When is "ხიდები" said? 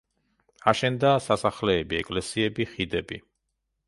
2.73-3.21